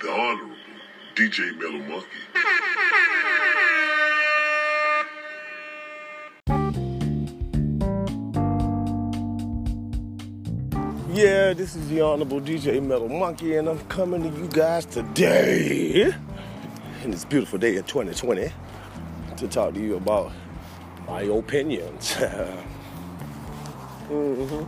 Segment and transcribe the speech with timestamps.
[0.00, 0.56] the Honorable
[1.14, 2.08] DJ Mellow Monkey.
[11.12, 16.12] Yeah, this is the Honorable DJ Metal Monkey, and I'm coming to you guys today,
[17.04, 18.50] in this beautiful day of 2020,
[19.36, 20.32] to talk to you about
[21.06, 22.14] my opinions.
[24.08, 24.64] mm-hmm.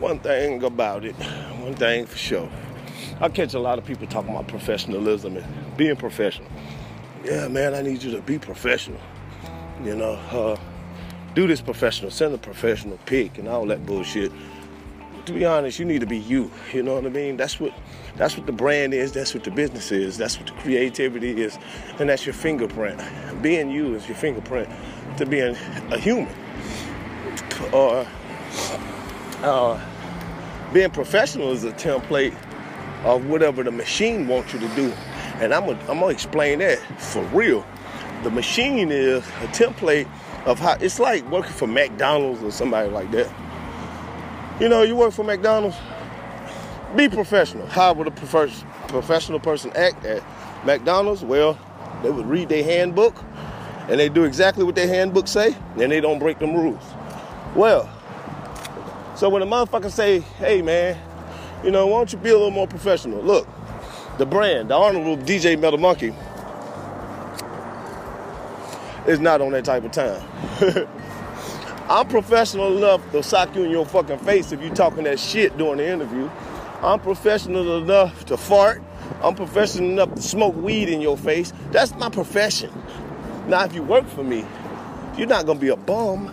[0.00, 2.48] One thing about it, one thing for sure.
[3.22, 6.48] I catch a lot of people talking about professionalism and being professional.
[7.24, 8.98] Yeah, man, I need you to be professional.
[9.84, 10.56] You know, uh,
[11.36, 14.32] do this professional, send a professional pic and all that bullshit.
[15.26, 16.50] To be honest, you need to be you.
[16.72, 17.36] You know what I mean?
[17.36, 17.72] That's what
[18.16, 21.56] that's what the brand is, that's what the business is, that's what the creativity is,
[22.00, 23.00] and that's your fingerprint.
[23.40, 24.68] Being you is your fingerprint
[25.18, 25.54] to being
[25.92, 26.34] a human.
[27.72, 28.04] Or
[29.44, 29.80] uh,
[30.72, 32.36] being professional is a template
[33.04, 34.92] of whatever the machine wants you to do.
[35.40, 37.66] And I'm gonna, I'm gonna explain that for real.
[38.22, 40.08] The machine is a template
[40.46, 43.32] of how it's like working for McDonald's or somebody like that.
[44.60, 45.76] You know, you work for McDonald's,
[46.96, 47.66] be professional.
[47.66, 50.22] How would a professional person act at
[50.64, 51.24] McDonald's?
[51.24, 51.58] Well,
[52.02, 53.16] they would read their handbook
[53.88, 56.82] and they do exactly what their handbook say, and they don't break them rules.
[57.56, 57.90] Well,
[59.16, 60.98] so when a motherfucker say, hey man,
[61.64, 63.22] you know, why don't you be a little more professional?
[63.22, 63.46] Look,
[64.18, 66.14] the brand, the honorable DJ Metal Monkey,
[69.06, 70.22] is not on that type of time.
[71.88, 75.56] I'm professional enough to sock you in your fucking face if you talking that shit
[75.58, 76.30] during the interview.
[76.82, 78.82] I'm professional enough to fart.
[79.22, 81.52] I'm professional enough to smoke weed in your face.
[81.70, 82.72] That's my profession.
[83.46, 84.44] Now, if you work for me,
[85.16, 86.32] you're not gonna be a bum.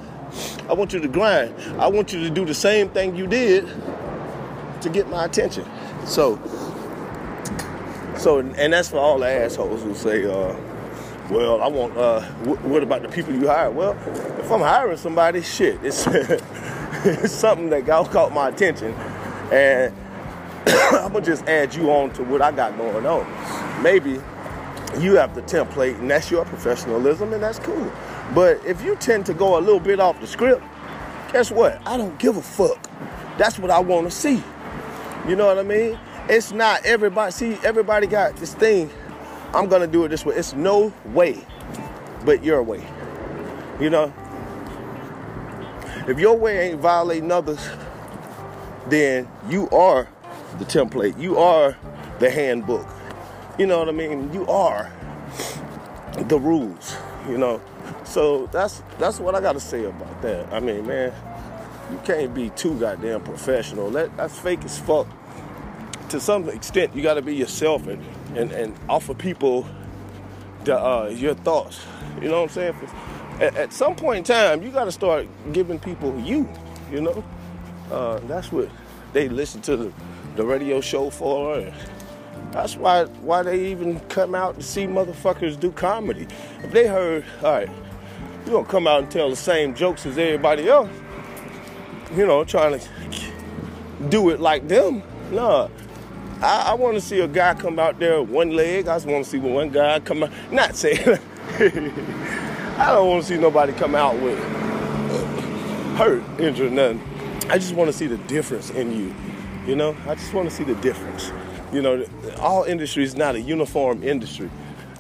[0.69, 1.55] I want you to grind.
[1.79, 3.67] I want you to do the same thing you did
[4.81, 5.65] to get my attention.
[6.05, 6.37] So,
[8.17, 10.55] so, and that's for all the assholes who say, uh,
[11.29, 13.69] well, I want, uh, what about the people you hire?
[13.69, 13.91] Well,
[14.39, 16.07] if I'm hiring somebody, shit, it's,
[17.05, 18.93] it's something that got, caught my attention.
[19.51, 19.93] And
[20.67, 23.83] I'm gonna just add you on to what I got going on.
[23.83, 24.19] Maybe
[24.99, 27.91] you have the template and that's your professionalism and that's cool.
[28.33, 30.63] But if you tend to go a little bit off the script,
[31.31, 31.81] guess what?
[31.87, 32.89] I don't give a fuck.
[33.37, 34.43] That's what I want to see.
[35.27, 35.99] You know what I mean?
[36.27, 37.31] It's not everybody.
[37.31, 38.89] See, everybody got this thing.
[39.53, 40.35] I'm gonna do it this way.
[40.35, 41.45] It's no way,
[42.25, 42.85] but your way.
[43.79, 44.13] You know.
[46.07, 47.67] If your way ain't violating others,
[48.87, 50.07] then you are
[50.57, 51.19] the template.
[51.19, 51.77] You are
[52.19, 52.87] the handbook.
[53.57, 54.33] You know what I mean?
[54.33, 54.91] You are
[56.17, 56.95] the rules.
[57.27, 57.61] You know.
[58.03, 60.51] So that's that's what I got to say about that.
[60.53, 61.13] I mean, man,
[61.91, 63.89] you can't be too goddamn professional.
[63.91, 65.07] That, that's fake as fuck.
[66.09, 68.03] To some extent, you got to be yourself and,
[68.35, 69.67] and, and offer people
[70.63, 71.81] the, uh, your thoughts.
[72.21, 72.75] You know what I'm saying?
[73.39, 76.47] At, at some point in time, you got to start giving people you.
[76.91, 77.23] You know,
[77.91, 78.69] uh, that's what
[79.13, 79.93] they listen to the,
[80.35, 81.59] the radio show for.
[81.59, 81.73] And
[82.51, 86.27] that's why why they even come out to see motherfuckers do comedy.
[86.63, 87.69] If they heard, all right,
[88.45, 90.89] you gonna come out and tell the same jokes as everybody else
[92.15, 92.87] you know, trying to
[94.09, 95.03] do it like them.
[95.31, 95.69] Nah.
[96.41, 98.87] I, I want to see a guy come out there with one leg.
[98.87, 100.31] I just want to see one guy come out.
[100.51, 101.19] Not saying.
[102.77, 104.39] I don't want to see nobody come out with
[105.97, 107.01] hurt, injured, nothing.
[107.49, 109.13] I just want to see the difference in you.
[109.67, 111.31] You know, I just want to see the difference.
[111.73, 112.05] You know,
[112.39, 114.49] all industry is not a uniform industry.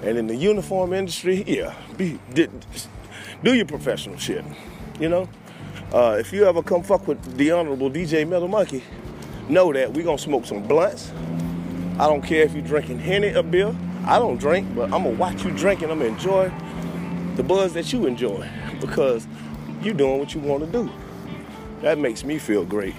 [0.03, 4.43] And in the uniform industry, yeah, be, do your professional shit.
[4.99, 5.29] You know,
[5.93, 8.83] uh, if you ever come fuck with the honorable DJ Metal Monkey,
[9.47, 11.11] know that we gonna smoke some blunts.
[11.97, 13.75] I don't care if you drinking Henny or beer.
[14.05, 15.89] I don't drink, but I'm gonna watch you drinking.
[15.89, 16.51] I'm gonna enjoy
[17.35, 18.47] the buzz that you enjoy
[18.81, 19.27] because
[19.81, 20.91] you doing what you want to do.
[21.81, 22.95] That makes me feel great.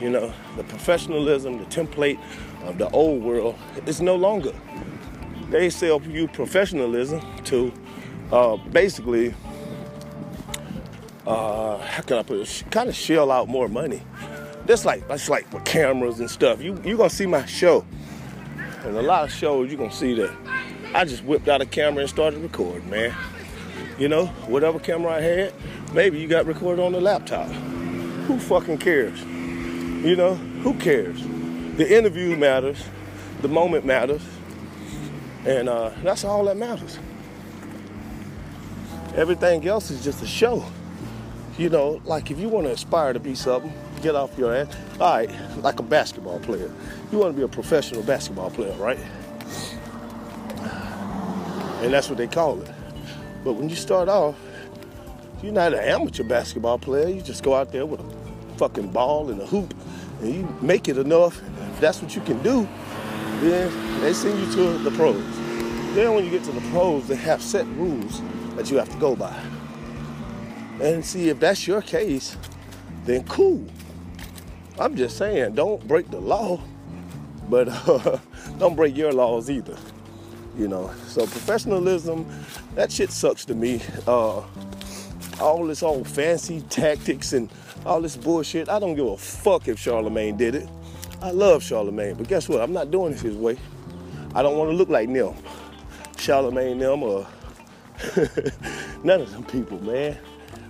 [0.00, 2.18] You know, the professionalism, the template
[2.64, 3.56] of the old world
[3.86, 4.52] is no longer.
[5.50, 7.72] They sell you professionalism to
[8.32, 9.34] uh, basically,
[11.26, 14.02] uh, how can I put it, kind of shell out more money.
[14.66, 16.62] That's like that's like with cameras and stuff.
[16.62, 17.84] You you gonna see my show,
[18.84, 20.30] and a lot of shows you gonna see that
[20.94, 23.14] I just whipped out a camera and started recording, man.
[23.98, 25.54] You know, whatever camera I had,
[25.92, 27.48] maybe you got recorded on the laptop.
[28.26, 29.20] Who fucking cares?
[29.22, 31.22] You know, who cares?
[31.76, 32.82] The interview matters,
[33.42, 34.22] the moment matters,
[35.44, 36.98] and uh, that's all that matters.
[39.14, 40.64] Everything else is just a show.
[41.58, 43.72] You know, like if you want to aspire to be something,
[44.02, 44.68] get off your ass.
[45.00, 45.30] All right,
[45.62, 46.70] like a basketball player.
[47.10, 48.98] You want to be a professional basketball player, right?
[51.82, 52.70] And that's what they call it.
[53.42, 54.34] But when you start off,
[55.42, 57.08] you're not an amateur basketball player.
[57.08, 59.74] You just go out there with a fucking ball and a hoop,
[60.20, 61.40] and you make it enough.
[61.72, 62.68] If that's what you can do,
[63.40, 65.22] then they send you to the pros.
[65.94, 68.20] Then when you get to the pros, they have set rules
[68.56, 69.34] that you have to go by.
[70.80, 72.36] And see if that's your case,
[73.04, 73.64] then cool.
[74.78, 76.60] I'm just saying, don't break the law,
[77.48, 78.18] but uh,
[78.58, 79.76] don't break your laws either.
[80.58, 82.26] You know, so professionalism,
[82.74, 83.82] that shit sucks to me.
[84.06, 84.42] Uh,
[85.40, 87.50] all this old fancy tactics and
[87.84, 88.68] all this bullshit.
[88.68, 90.68] I don't give a fuck if Charlamagne did it.
[91.22, 92.60] I love Charlamagne, but guess what?
[92.60, 93.58] I'm not doing it his way.
[94.34, 95.34] I don't want to look like them.
[96.16, 97.26] Charlamagne them or
[99.04, 100.16] none of them people, man.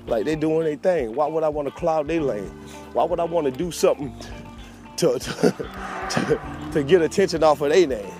[0.06, 1.14] Like they doing their thing.
[1.14, 2.50] Why would I want to cloud their lane?
[2.92, 4.14] Why would I want to do something
[4.98, 5.20] to, to,
[6.10, 6.40] to,
[6.72, 8.12] to get attention off of their name?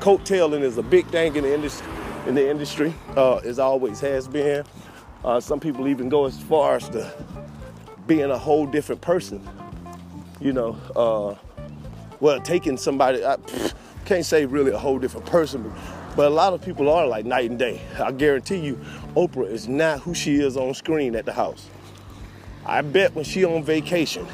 [0.00, 1.86] Coattailing is a big thing in the industry.
[2.26, 4.64] In the industry, uh, as always has been.
[5.24, 7.12] Uh, some people even go as far as to
[8.06, 9.46] being a whole different person.
[10.40, 11.34] You know, uh,
[12.20, 13.36] well, taking somebody, I
[14.04, 15.72] can't say really a whole different person,
[16.16, 17.80] but a lot of people are like night and day.
[17.98, 18.78] I guarantee you,
[19.16, 21.68] Oprah is not who she is on screen at the house.
[22.64, 24.26] I bet when she on vacation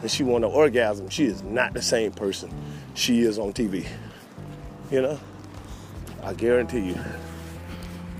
[0.00, 2.50] and she want an orgasm, she is not the same person
[2.94, 3.86] she is on TV.
[4.90, 5.20] You know,
[6.22, 6.98] I guarantee you.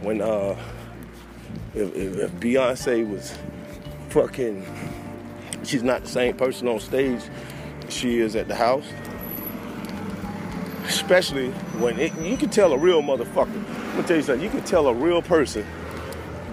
[0.00, 0.56] When uh,
[1.74, 3.36] if, if, if Beyonce was
[4.10, 4.66] fucking,
[5.64, 7.22] she's not the same person on stage
[7.88, 8.86] she is at the house.
[11.12, 13.54] Especially when it, you can tell a real motherfucker.
[13.54, 14.42] I'm gonna tell you something.
[14.42, 15.66] You can tell a real person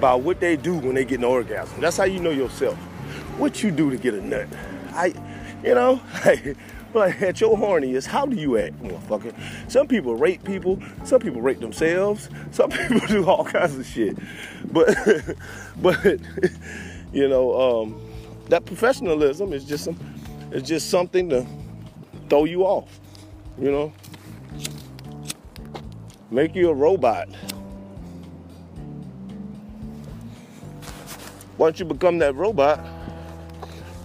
[0.01, 1.79] by what they do when they get an orgasm.
[1.79, 2.75] That's how you know yourself.
[3.37, 4.49] What you do to get a nut.
[4.91, 5.13] I,
[5.63, 6.01] you know,
[6.93, 9.33] like at your horniest, how do you act, motherfucker?
[9.71, 10.77] Some people rape people.
[11.05, 12.27] Some people rape themselves.
[12.51, 14.17] Some people do all kinds of shit.
[14.73, 14.93] But,
[15.81, 16.19] but,
[17.13, 18.01] you know, um,
[18.49, 19.97] that professionalism is just some,
[20.51, 21.47] it's just something to
[22.27, 22.99] throw you off.
[23.57, 23.93] You know,
[26.31, 27.29] make you a robot.
[31.57, 32.79] Once you become that robot,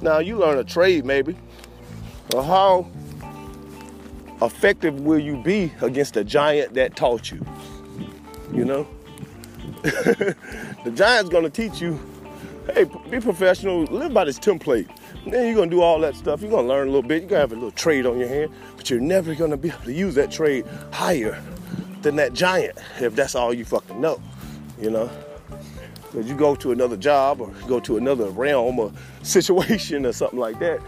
[0.03, 1.37] now you learn a trade maybe.
[2.35, 2.91] Or how
[4.43, 7.45] effective will you be against the giant that taught you?
[8.53, 8.89] You know?
[9.83, 12.01] the giant's gonna teach you,
[12.73, 14.89] hey, be professional, live by this template.
[15.27, 16.41] then you're gonna do all that stuff.
[16.41, 17.23] You're gonna learn a little bit.
[17.23, 19.85] You're gonna have a little trade on your hand, but you're never gonna be able
[19.85, 21.41] to use that trade higher
[22.05, 24.21] than that giant if that's all you fucking know.
[24.81, 25.11] You know?
[26.13, 28.93] Because you go to another job or go to another realm or
[29.23, 30.81] situation or something like that,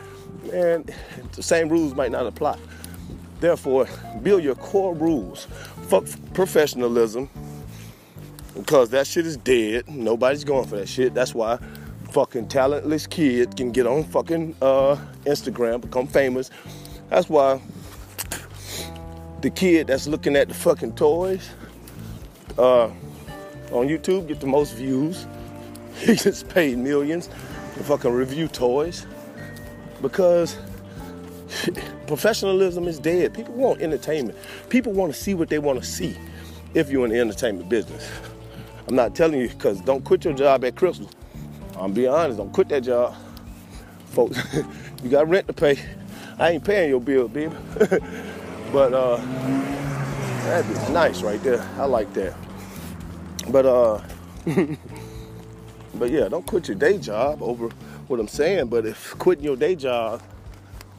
[0.52, 0.94] and
[1.32, 2.56] the same rules might not apply.
[3.40, 3.88] Therefore,
[4.23, 5.46] build your core rules.
[5.88, 7.28] Fuck professionalism,
[8.54, 9.88] because that shit is dead.
[9.88, 11.12] Nobody's going for that shit.
[11.12, 11.58] That's why
[12.12, 16.50] fucking talentless kid can get on fucking uh, Instagram, become famous.
[17.11, 17.61] That's why
[19.40, 21.50] the kid that's looking at the fucking toys
[22.59, 22.87] uh,
[23.71, 25.26] on YouTube get the most views.
[25.97, 27.28] He just paid millions
[27.75, 29.07] to fucking review toys
[30.02, 30.59] because
[32.07, 33.33] professionalism is dead.
[33.33, 34.38] People want entertainment.
[34.69, 36.14] People want to see what they want to see
[36.75, 38.11] if you're in the entertainment business.
[38.87, 41.09] I'm not telling you because don't quit your job at Crystal.
[41.78, 43.14] I'm being honest, don't quit that job.
[44.09, 44.38] Folks,
[45.02, 45.78] you got rent to pay.
[46.38, 47.55] I ain't paying your bill, baby.
[48.76, 49.16] But uh
[50.45, 51.66] that'd be nice right there.
[51.78, 52.35] I like that.
[53.49, 54.02] But uh
[55.95, 57.71] but yeah, don't quit your day job over
[58.09, 58.66] what I'm saying.
[58.66, 60.23] But if quitting your day job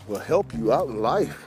[0.08, 1.46] will help you out in life,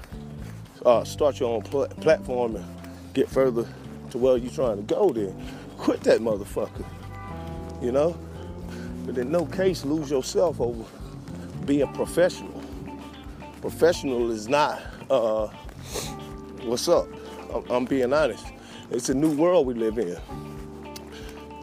[0.86, 2.66] uh, start your own pl- platform and
[3.12, 3.66] get further
[4.12, 5.34] to where you're trying to go, then
[5.78, 6.84] quit that motherfucker.
[7.82, 8.16] You know?
[9.04, 10.84] But in no case lose yourself over
[11.64, 12.62] being professional.
[13.60, 15.48] Professional is not uh,
[16.64, 17.08] what's up.
[17.70, 18.46] I'm, being honest.
[18.90, 20.16] It's a new world we live in.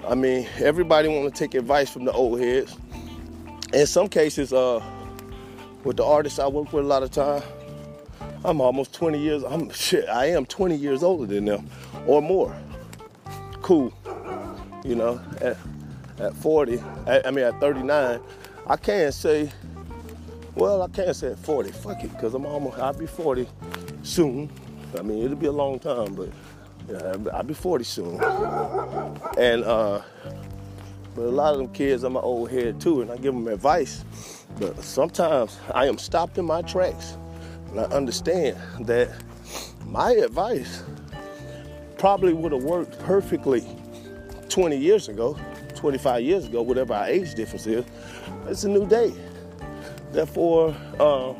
[0.07, 2.75] I mean, everybody want to take advice from the old heads.
[3.73, 4.81] In some cases, uh,
[5.83, 7.41] with the artists I work with a lot of time,
[8.43, 9.43] I'm almost 20 years.
[9.43, 10.07] I'm shit.
[10.09, 11.69] I am 20 years older than them,
[12.05, 12.57] or more.
[13.61, 13.93] Cool,
[14.83, 15.21] you know.
[15.41, 15.57] At,
[16.19, 18.19] at 40, I mean at 39,
[18.65, 19.51] I can't say.
[20.55, 21.71] Well, I can't say at 40.
[21.71, 22.79] Fuck it, because I'm almost.
[22.79, 23.47] I'll be 40
[24.03, 24.49] soon.
[24.97, 26.29] I mean, it'll be a long time, but
[27.33, 28.21] I'll be 40 soon.
[29.37, 30.01] And uh,
[31.15, 33.47] but a lot of them kids, I'm an old head too, and I give them
[33.47, 34.03] advice.
[34.59, 37.17] But sometimes I am stopped in my tracks,
[37.69, 39.09] and I understand that
[39.85, 40.83] my advice
[41.97, 43.65] probably would have worked perfectly
[44.49, 45.37] 20 years ago,
[45.75, 47.85] 25 years ago, whatever our age difference is.
[48.47, 49.11] It's a new day.
[50.11, 51.33] Therefore, uh,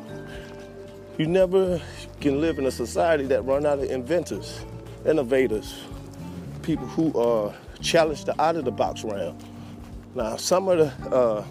[1.18, 1.80] you never
[2.20, 4.60] can live in a society that run out of inventors,
[5.06, 5.82] innovators,
[6.62, 9.38] people who uh, challenge the out of the box realm.
[10.14, 11.44] Now, some of the uh,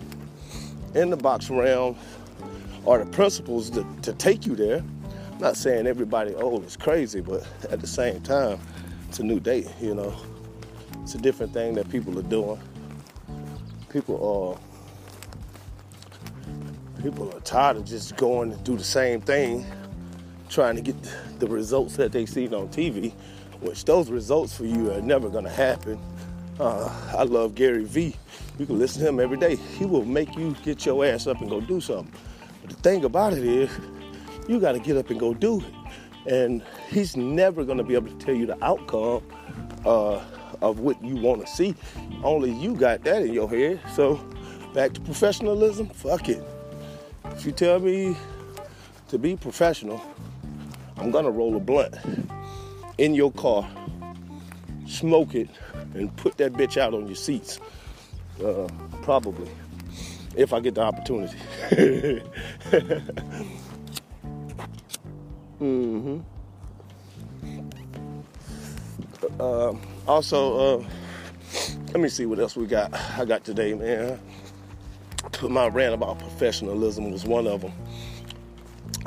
[0.93, 1.95] in the box realm
[2.85, 4.83] are the principles to, to take you there.
[5.31, 8.59] I'm not saying everybody old is crazy, but at the same time,
[9.07, 10.15] it's a new day, you know.
[11.03, 12.59] It's a different thing that people are doing.
[13.89, 14.59] People are
[17.01, 19.65] people are tired of just going to do the same thing,
[20.49, 20.95] trying to get
[21.39, 23.11] the results that they see on TV,
[23.61, 25.99] which those results for you are never gonna happen.
[26.59, 28.15] Uh, I love Gary Vee.
[28.57, 29.55] You can listen to him every day.
[29.55, 32.11] He will make you get your ass up and go do something.
[32.61, 33.69] But the thing about it is,
[34.47, 36.33] you got to get up and go do it.
[36.33, 39.23] And he's never going to be able to tell you the outcome
[39.85, 40.21] uh,
[40.61, 41.75] of what you want to see.
[42.23, 43.79] Only you got that in your head.
[43.93, 44.15] So
[44.73, 46.43] back to professionalism, fuck it.
[47.25, 48.17] If you tell me
[49.09, 50.01] to be professional,
[50.97, 51.95] I'm to roll a blunt
[52.97, 53.69] in your car,
[54.87, 55.49] smoke it,
[55.93, 57.59] and put that bitch out on your seats.
[58.43, 58.67] Uh,
[59.01, 59.49] probably,
[60.35, 61.37] if I get the opportunity.
[65.59, 66.19] mm-hmm.
[69.39, 69.73] Uh,
[70.07, 70.85] also, uh,
[71.87, 72.93] let me see what else we got.
[72.93, 74.19] I got today, man.
[75.43, 77.71] My rant about professionalism was one of them.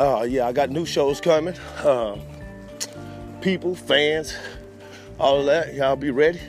[0.01, 1.55] Uh, yeah, I got new shows coming.
[1.85, 2.17] Uh,
[3.43, 4.35] people, fans,
[5.19, 5.75] all of that.
[5.75, 6.41] Y'all be ready.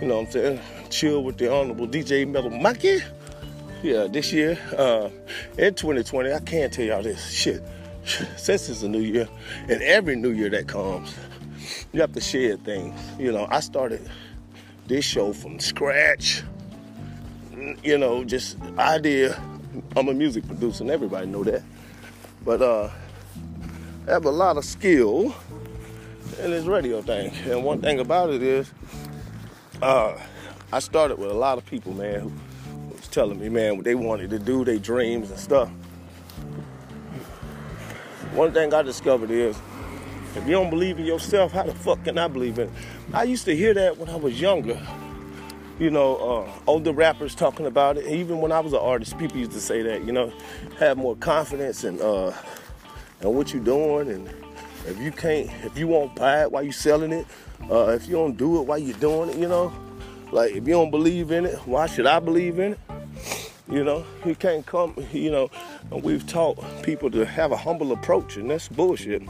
[0.00, 0.60] You know what I'm saying?
[0.88, 3.00] Chill with the Honorable DJ Mellow Mikey.
[3.82, 5.08] Yeah, this year, uh,
[5.58, 7.64] in 2020, I can't tell y'all this shit.
[8.36, 9.28] Since it's a new year,
[9.62, 11.12] and every new year that comes,
[11.92, 12.96] you have to share things.
[13.18, 14.08] You know, I started
[14.86, 16.44] this show from scratch.
[17.82, 19.34] You know, just idea.
[19.96, 21.64] I'm a music producer, and everybody know that.
[22.48, 22.88] But uh,
[24.06, 25.36] I have a lot of skill
[26.42, 27.30] in this radio thing.
[27.44, 28.72] And one thing about it is,
[29.82, 30.18] uh,
[30.72, 32.32] I started with a lot of people, man, who
[32.96, 35.68] was telling me, man, what they wanted to do, their dreams and stuff.
[38.32, 39.54] One thing I discovered is,
[40.34, 42.74] if you don't believe in yourself, how the fuck can I believe in it?
[43.12, 44.80] I used to hear that when I was younger.
[45.78, 48.06] You know, uh, older rappers talking about it.
[48.06, 50.04] Even when I was an artist, people used to say that.
[50.04, 50.32] You know,
[50.80, 52.36] have more confidence in uh,
[53.20, 54.28] in what you're doing, and
[54.86, 57.26] if you can't, if you won't buy it while you selling it,
[57.70, 59.72] uh, if you don't do it while you're doing it, you know,
[60.32, 62.78] like if you don't believe in it, why should I believe in it?
[63.70, 65.50] You know, you can't come, you know,
[65.92, 69.22] and we've taught people to have a humble approach, and that's bullshit.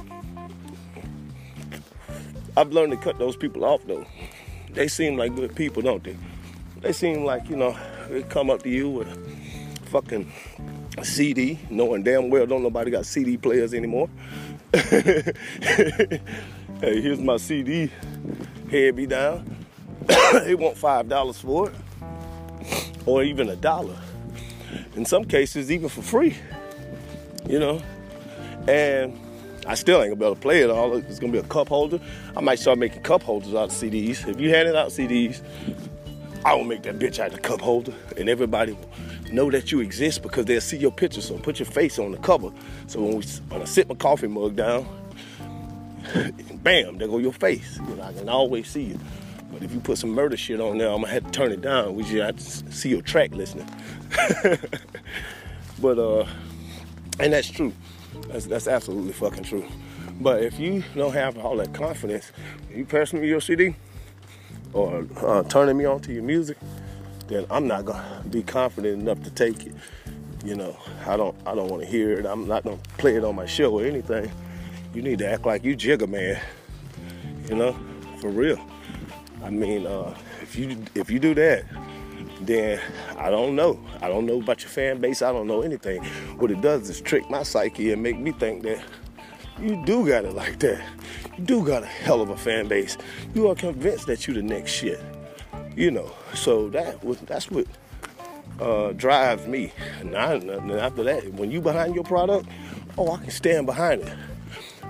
[2.56, 4.06] I've learned to cut those people off though.
[4.72, 6.16] They seem like good people, don't they?
[6.80, 7.76] They seem like, you know,
[8.08, 10.30] they come up to you with a fucking
[11.02, 14.08] CD, knowing damn well don't nobody got CD players anymore.
[14.72, 16.20] hey,
[16.80, 17.90] here's my CD.
[18.70, 19.56] Head me down.
[20.32, 21.74] they want five dollars for it,
[23.06, 23.96] or even a dollar.
[24.94, 26.36] In some cases, even for free.
[27.48, 27.82] You know,
[28.68, 29.18] and
[29.66, 30.96] I still ain't gonna be able to play it all.
[30.96, 31.98] It's gonna be a cup holder.
[32.36, 34.28] I might start making cup holders out of CDs.
[34.28, 35.42] If you handing out CDs,
[36.44, 38.88] I will make that bitch out the cup holder, and everybody will
[39.32, 41.20] know that you exist because they'll see your picture.
[41.20, 42.50] So put your face on the cover.
[42.86, 44.86] So when, we, when I sit my coffee mug down,
[46.62, 47.78] bam, there go your face.
[47.88, 49.00] You know, I can always see you.
[49.52, 51.62] But if you put some murder shit on there, I'm gonna have to turn it
[51.62, 51.94] down.
[51.94, 53.68] We just have to see your track listening.
[55.80, 56.26] but uh,
[57.18, 57.72] and that's true.
[58.28, 59.66] That's that's absolutely fucking true.
[60.20, 62.30] But if you don't have all that confidence,
[62.74, 63.74] you passing me your CD
[64.72, 66.58] or uh, turning me on to your music,
[67.28, 69.74] then I'm not gonna be confident enough to take it.
[70.44, 72.26] You know, I don't I don't want to hear it.
[72.26, 74.30] I'm not gonna play it on my show or anything.
[74.94, 76.40] You need to act like you Jigga man.
[77.48, 77.76] You know,
[78.20, 78.58] for real.
[79.42, 81.64] I mean, uh, if you if you do that,
[82.40, 82.80] then
[83.16, 83.78] I don't know.
[84.00, 85.22] I don't know about your fan base.
[85.22, 86.02] I don't know anything.
[86.38, 88.82] What it does is trick my psyche and make me think that
[89.60, 90.82] you do got it like that.
[91.36, 92.96] You do got a hell of a fan base.
[93.34, 95.00] You are convinced that you the next shit.
[95.76, 96.10] You know.
[96.34, 97.66] So that was that's what
[98.60, 99.72] uh, drives me.
[100.00, 100.34] And, I,
[100.78, 102.48] after that, when you behind your product,
[102.96, 104.12] oh, I can stand behind it.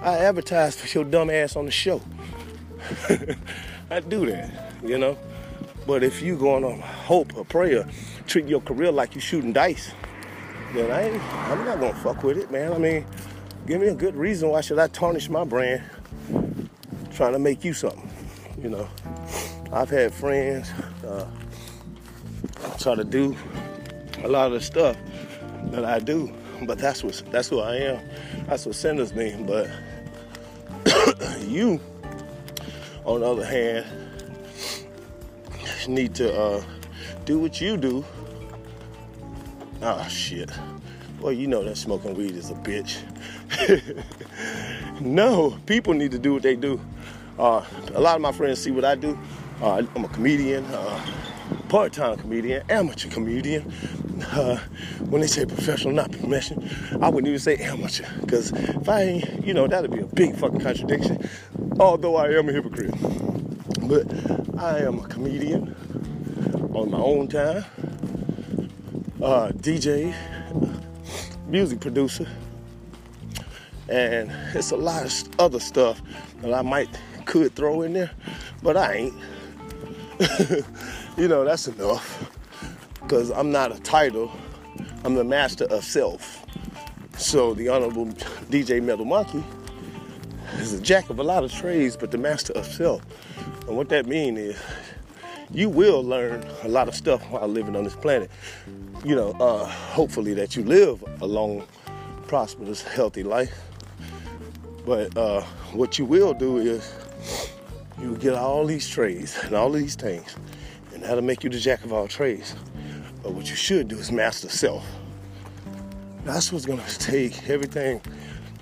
[0.02, 2.00] I advertise for your dumb ass on the show.
[3.90, 5.18] I do that, you know.
[5.86, 7.88] But if you going on hope or prayer,
[8.26, 9.90] treat your career like you shooting dice,
[10.74, 12.72] then I ain't, I'm not gonna fuck with it, man.
[12.72, 13.06] I mean,
[13.68, 15.82] give me a good reason why should I tarnish my brand
[17.12, 18.10] trying to make you something,
[18.62, 18.88] you know.
[19.70, 20.70] I've had friends
[21.06, 21.26] uh,
[22.78, 23.36] try to do
[24.24, 24.96] a lot of the stuff
[25.64, 26.32] that I do,
[26.62, 28.08] but that's what that's who I am.
[28.46, 29.36] That's what centers me.
[29.46, 29.68] But
[31.40, 31.78] you,
[33.04, 33.84] on the other hand,
[35.86, 36.64] need to uh,
[37.26, 38.02] do what you do.
[39.82, 40.50] Oh shit.
[41.20, 43.02] Well, you know that smoking weed is a bitch.
[45.00, 46.80] no, people need to do what they do.
[47.38, 47.64] Uh,
[47.94, 49.18] a lot of my friends see what I do.
[49.62, 51.06] Uh, I'm a comedian, uh,
[51.68, 53.72] part-time comedian, amateur comedian.
[54.32, 54.58] Uh,
[55.08, 56.64] when they say professional, not professional,
[57.00, 60.36] I wouldn't even say amateur, because if I ain't, you know, that'd be a big
[60.36, 61.28] fucking contradiction.
[61.78, 62.94] Although I am a hypocrite,
[63.88, 64.06] but
[64.58, 65.74] I am a comedian
[66.74, 67.64] on my own time,
[69.22, 70.14] uh, DJ,
[71.46, 72.26] music producer,
[73.88, 76.02] and it's a lot of other stuff
[76.42, 76.88] that I might
[77.24, 78.10] could throw in there,
[78.62, 79.14] but I ain't.
[81.16, 82.30] you know, that's enough.
[83.02, 84.32] Because I'm not a title,
[85.04, 86.44] I'm the master of self.
[87.16, 88.06] So the Honorable
[88.50, 89.42] DJ Metal Monkey
[90.56, 93.02] is a jack of a lot of trades, but the master of self.
[93.66, 94.62] And what that means is
[95.50, 98.30] you will learn a lot of stuff while living on this planet.
[99.04, 101.64] You know, uh, hopefully that you live a long,
[102.26, 103.67] prosperous, healthy life.
[104.88, 105.42] But uh,
[105.74, 106.94] what you will do is
[108.00, 110.34] you get all these trades and all these things,
[110.94, 112.56] and that'll make you the jack of all trades.
[113.22, 114.86] But what you should do is master self.
[116.24, 118.00] That's what's gonna take everything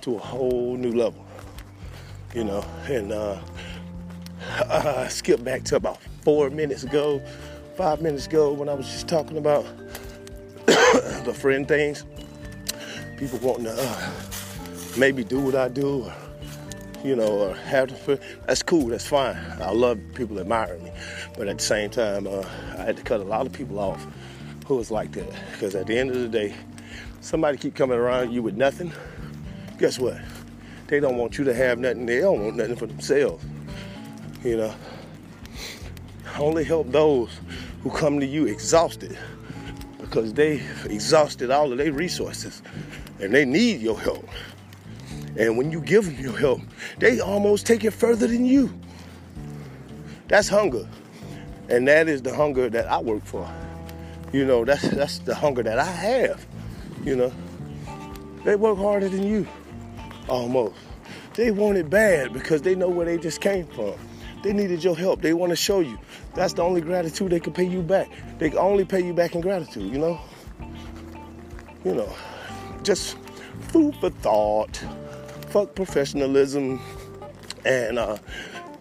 [0.00, 1.24] to a whole new level.
[2.34, 3.38] You know, and uh,
[4.68, 7.22] I skip back to about four minutes ago,
[7.76, 9.64] five minutes ago, when I was just talking about
[10.66, 12.04] the friend things.
[13.16, 14.12] People wanting to uh,
[14.96, 16.14] maybe do what I do, or
[17.04, 18.18] you know, or have to.
[18.46, 18.86] That's cool.
[18.86, 19.36] That's fine.
[19.60, 20.90] I love people admiring me,
[21.36, 22.44] but at the same time, uh,
[22.78, 24.06] I had to cut a lot of people off
[24.66, 25.30] who was like that.
[25.52, 26.54] Because at the end of the day,
[27.20, 28.92] somebody keep coming around you with nothing.
[29.78, 30.18] Guess what?
[30.88, 32.06] They don't want you to have nothing.
[32.06, 33.44] They don't want nothing for themselves.
[34.42, 34.74] You know,
[36.38, 37.30] only help those
[37.82, 39.18] who come to you exhausted
[40.00, 42.62] because they exhausted all of their resources
[43.20, 44.28] and they need your help.
[45.38, 46.62] And when you give them your help,
[46.98, 48.72] they almost take it further than you.
[50.28, 50.88] That's hunger.
[51.68, 53.50] And that is the hunger that I work for.
[54.32, 56.46] You know, that's that's the hunger that I have.
[57.04, 57.32] You know.
[58.44, 59.46] They work harder than you.
[60.28, 60.76] Almost.
[61.34, 63.94] They want it bad because they know where they just came from.
[64.42, 65.20] They needed your help.
[65.20, 65.98] They want to show you.
[66.34, 68.08] That's the only gratitude they can pay you back.
[68.38, 70.20] They can only pay you back in gratitude, you know?
[71.84, 72.16] You know,
[72.82, 73.16] just
[73.68, 74.82] food for thought.
[75.56, 76.82] Fuck professionalism.
[77.64, 78.18] And uh,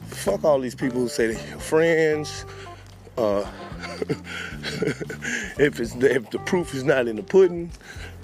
[0.10, 2.44] fuck all these people who say they're friends.
[3.18, 3.50] Uh,
[5.58, 7.72] if it's if the proof is not in the pudding,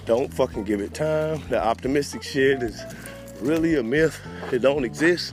[0.04, 1.40] don't fucking give it time.
[1.48, 2.78] The optimistic shit is
[3.40, 4.20] really a myth.
[4.52, 5.32] It don't exist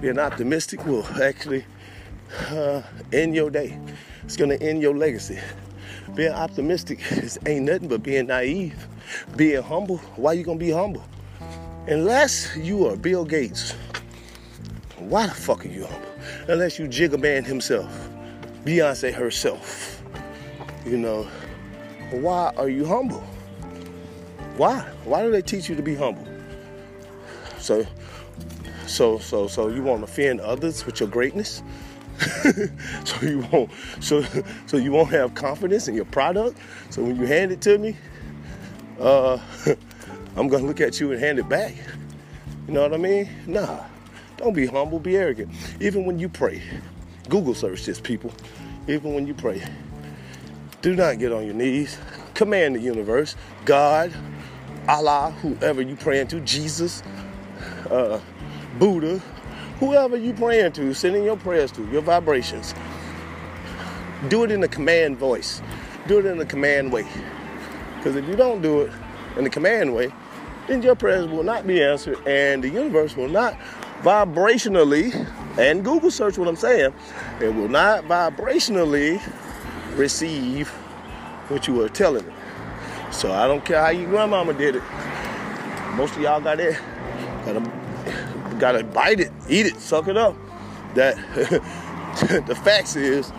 [0.00, 1.64] being optimistic will actually
[2.48, 3.78] uh, end your day.
[4.24, 5.38] It's gonna end your legacy.
[6.16, 8.88] Being optimistic is, ain't nothing but being naive,
[9.36, 9.98] being humble.
[10.16, 11.04] Why you gonna be humble?
[11.88, 13.72] Unless you are Bill Gates,
[14.98, 16.08] why the fuck are you humble?
[16.48, 18.08] Unless you Jigga Man himself,
[18.64, 20.02] Beyonce herself,
[20.84, 21.28] you know,
[22.10, 23.22] why are you humble?
[24.56, 24.80] Why?
[25.04, 26.26] Why do they teach you to be humble?
[27.58, 27.86] So,
[28.88, 31.62] so, so, so you want to offend others with your greatness?
[33.04, 33.70] so you won't,
[34.00, 34.24] so,
[34.66, 36.58] so you won't have confidence in your product.
[36.90, 37.96] So when you hand it to me,
[38.98, 39.38] uh,
[40.36, 41.74] I'm gonna look at you and hand it back.
[42.68, 43.28] You know what I mean?
[43.46, 43.84] Nah.
[44.36, 45.50] Don't be humble, be arrogant.
[45.80, 46.62] Even when you pray,
[47.28, 48.32] Google search this, people.
[48.86, 49.62] Even when you pray,
[50.82, 51.98] do not get on your knees.
[52.34, 54.12] Command the universe, God,
[54.88, 57.02] Allah, whoever you praying to, Jesus,
[57.90, 58.20] uh,
[58.78, 59.18] Buddha,
[59.80, 62.74] whoever you praying to, sending your prayers to, your vibrations.
[64.28, 65.62] Do it in a command voice.
[66.06, 67.06] Do it in a command way.
[67.96, 68.92] Because if you don't do it
[69.36, 70.12] in the command way,
[70.68, 73.58] then your prayers will not be answered and the universe will not
[74.02, 75.14] vibrationally,
[75.58, 76.92] and Google search what I'm saying,
[77.40, 79.20] it will not vibrationally
[79.96, 80.68] receive
[81.48, 82.32] what you were telling it.
[83.12, 84.82] So I don't care how your grandmama did it.
[85.94, 86.78] Most of y'all got it,
[87.44, 90.36] gotta, gotta bite it, eat it, suck it up.
[90.94, 91.16] That
[92.46, 93.30] the facts is,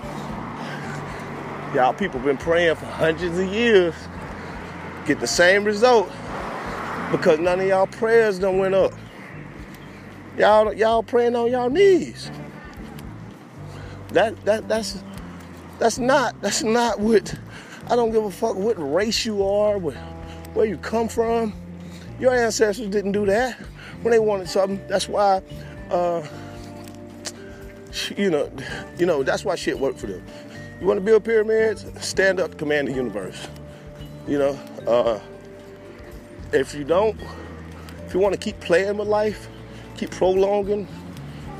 [1.76, 3.94] y'all people been praying for hundreds of years,
[5.06, 6.12] get the same result
[7.12, 8.94] because none of y'all prayers don't went up.
[10.38, 12.32] Y'all y'all praying on y'all knees.
[14.10, 15.04] That that that's
[15.80, 17.34] that's not that's not what
[17.90, 19.96] I don't give a fuck what race you are, what,
[20.54, 21.54] where you come from.
[22.20, 23.58] Your ancestors didn't do that
[24.02, 24.86] when they wanted something.
[24.88, 25.42] That's why
[25.90, 26.26] uh,
[28.16, 28.52] you know,
[28.98, 30.24] you know, that's why shit worked for them.
[30.80, 31.86] You want to build pyramids?
[32.00, 33.48] Stand up, command the universe.
[34.28, 35.20] You know, uh,
[36.54, 37.20] if you don't,
[38.06, 39.48] if you want to keep playing with life,
[39.96, 40.88] keep prolonging,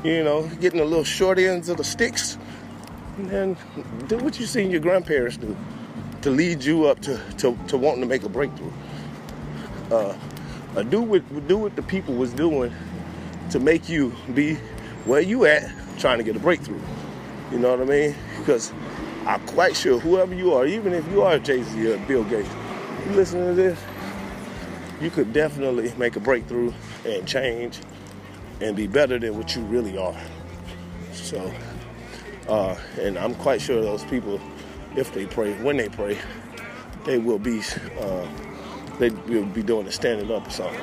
[0.04, 2.38] you know, getting the little short ends of the sticks,
[3.18, 3.56] then
[4.06, 5.56] do what you seen your grandparents do
[6.22, 8.72] to lead you up to, to, to wanting to make a breakthrough.
[9.90, 10.16] Uh,
[10.76, 12.72] uh, do what do what the people was doing
[13.50, 14.54] to make you be
[15.06, 16.80] where you at trying to get a breakthrough.
[17.50, 18.14] You know what I mean?
[18.38, 18.72] Because
[19.26, 22.48] I'm quite sure whoever you are, even if you are Jay-Z or Bill Gates,
[23.06, 23.78] you listen to this,
[25.00, 26.72] you could definitely make a breakthrough
[27.04, 27.80] and change
[28.60, 30.16] and be better than what you really are.
[31.12, 31.52] So,
[32.48, 34.40] uh, and I'm quite sure those people,
[34.96, 36.18] if they pray, when they pray,
[37.04, 37.60] they will be,
[38.00, 38.26] uh,
[38.98, 40.80] they will be doing a standing up or something.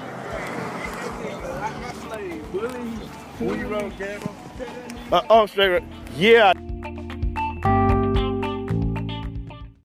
[5.12, 5.84] Uh, oh, straight.
[6.16, 6.54] Yeah.